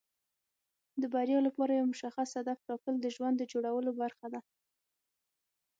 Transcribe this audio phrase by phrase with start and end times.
[1.01, 4.41] د بریا لپاره یو مشخص هدف ټاکل د ژوند د جوړولو برخه ده.